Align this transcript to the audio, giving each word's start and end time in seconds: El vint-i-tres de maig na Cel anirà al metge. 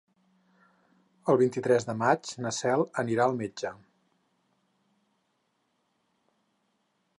El 1.33 1.37
vint-i-tres 1.41 1.85
de 1.89 1.95
maig 1.99 2.31
na 2.45 2.53
Cel 2.61 2.85
anirà 3.05 3.27
al 3.27 3.37
metge. 3.43 3.73